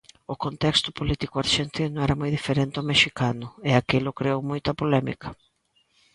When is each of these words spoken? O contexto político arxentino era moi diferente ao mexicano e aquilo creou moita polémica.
O 0.33 0.35
contexto 0.45 0.89
político 0.99 1.35
arxentino 1.37 1.97
era 2.05 2.19
moi 2.21 2.29
diferente 2.37 2.75
ao 2.77 2.87
mexicano 2.91 3.47
e 3.69 3.71
aquilo 3.73 4.15
creou 4.19 4.39
moita 4.49 4.71
polémica. 4.81 5.27